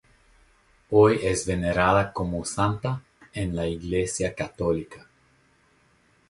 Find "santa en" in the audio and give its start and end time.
2.43-3.55